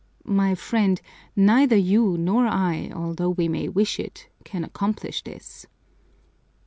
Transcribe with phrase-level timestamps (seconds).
[0.25, 0.99] "My friend,
[1.35, 5.67] neither you nor I, although we may wish it, can accomplish this."